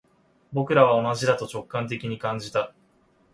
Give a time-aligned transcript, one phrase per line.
[0.51, 2.73] 僕らは同じだと直感的に感じた